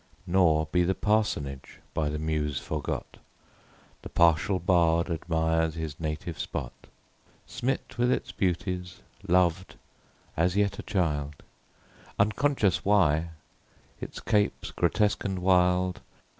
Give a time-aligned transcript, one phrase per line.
[0.25, 3.17] Nor be the parsonage by the Muse forgot—
[4.01, 6.73] The partial bard admires his native spot;
[7.45, 9.75] Smit with its beauties, loved,
[10.35, 11.43] as yet a child,
[12.17, 13.29] Unconscious why,
[13.99, 16.01] its capes, grotesque and wild.